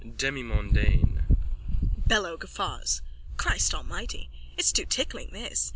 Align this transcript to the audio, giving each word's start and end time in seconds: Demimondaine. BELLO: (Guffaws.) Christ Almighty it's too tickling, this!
Demimondaine. 0.17 1.25
BELLO: 2.07 2.35
(Guffaws.) 2.35 3.03
Christ 3.37 3.71
Almighty 3.75 4.31
it's 4.57 4.71
too 4.71 4.85
tickling, 4.85 5.29
this! 5.31 5.69